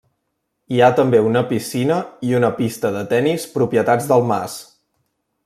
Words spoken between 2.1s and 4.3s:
i una pista de tenis propietats del